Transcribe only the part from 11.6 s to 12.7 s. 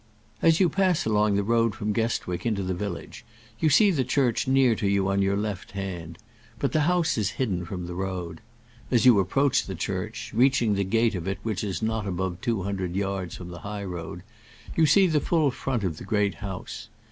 is not above two